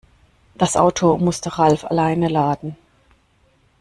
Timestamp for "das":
0.55-0.77